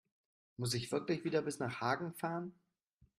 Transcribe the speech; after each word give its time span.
Muss 0.57 0.73
ich 0.73 0.91
wirklich 0.91 1.23
wieder 1.25 1.43
bis 1.43 1.59
nach 1.59 1.79
Hagen 1.79 2.15
fahren? 2.15 2.59